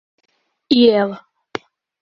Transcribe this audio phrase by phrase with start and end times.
[0.81, 1.19] E ela?